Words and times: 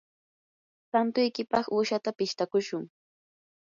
santuykipaq 0.91 1.65
uushata 1.75 2.09
pishtakushun. 2.17 2.83